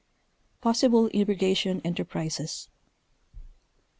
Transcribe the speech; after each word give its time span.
PossiBLE 0.63 1.11
IRRIGATION 1.13 1.79
ENTERPRISES. 1.83 2.69